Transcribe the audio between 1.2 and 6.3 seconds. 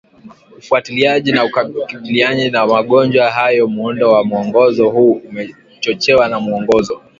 na ukabilianaji na magonjwa hayo Muundo wa Mwongozo huu umechochewa